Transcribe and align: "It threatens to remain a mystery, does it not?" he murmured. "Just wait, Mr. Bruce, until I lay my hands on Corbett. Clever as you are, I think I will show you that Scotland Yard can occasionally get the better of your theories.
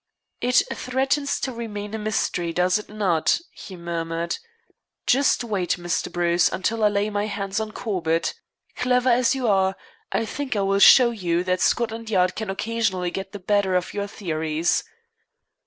"It 0.41 0.63
threatens 0.73 1.39
to 1.41 1.51
remain 1.51 1.93
a 1.93 1.99
mystery, 1.99 2.51
does 2.51 2.79
it 2.79 2.89
not?" 2.89 3.39
he 3.51 3.75
murmured. 3.75 4.39
"Just 5.05 5.43
wait, 5.43 5.75
Mr. 5.77 6.11
Bruce, 6.11 6.51
until 6.51 6.83
I 6.83 6.87
lay 6.87 7.11
my 7.11 7.27
hands 7.27 7.59
on 7.59 7.71
Corbett. 7.71 8.33
Clever 8.75 9.09
as 9.09 9.35
you 9.35 9.47
are, 9.47 9.75
I 10.11 10.25
think 10.25 10.55
I 10.55 10.61
will 10.61 10.79
show 10.79 11.11
you 11.11 11.43
that 11.43 11.61
Scotland 11.61 12.09
Yard 12.09 12.35
can 12.35 12.49
occasionally 12.49 13.11
get 13.11 13.31
the 13.31 13.37
better 13.37 13.75
of 13.75 13.93
your 13.93 14.07
theories. 14.07 14.83